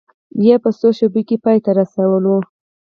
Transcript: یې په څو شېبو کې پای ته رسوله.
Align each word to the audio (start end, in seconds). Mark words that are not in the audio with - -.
یې 0.45 0.55
په 0.63 0.69
څو 0.79 0.89
شېبو 0.97 1.21
کې 1.27 1.37
پای 1.43 1.57
ته 1.65 1.71
رسوله. 1.79 2.35